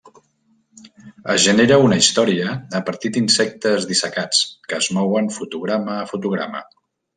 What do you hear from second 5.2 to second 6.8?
fotograma a fotograma.